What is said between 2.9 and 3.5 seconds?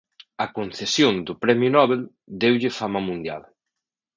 mundial.